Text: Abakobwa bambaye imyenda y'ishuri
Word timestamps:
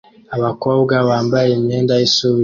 Abakobwa 0.37 0.93
bambaye 1.07 1.49
imyenda 1.57 1.93
y'ishuri 1.99 2.39